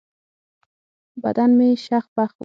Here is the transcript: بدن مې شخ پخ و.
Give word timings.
بدن 1.23 1.49
مې 1.57 1.69
شخ 1.85 2.05
پخ 2.15 2.31
و. 2.35 2.39